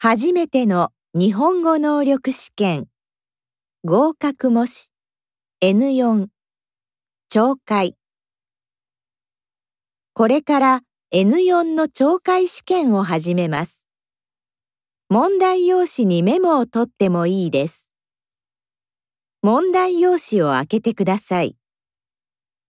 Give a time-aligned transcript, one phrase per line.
[0.00, 2.86] 初めての日本語能力試験
[3.84, 4.92] 合格模試
[5.60, 6.28] N4
[7.32, 7.96] 懲戒
[10.14, 10.80] これから
[11.12, 13.84] N4 の懲戒試験を始めます。
[15.08, 17.90] 問題用紙にメモを取ってもいいです。
[19.42, 21.56] 問題用紙を開けてください。